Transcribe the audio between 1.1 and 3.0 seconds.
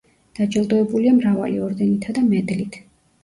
მრავალი ორდენითა და მედლით.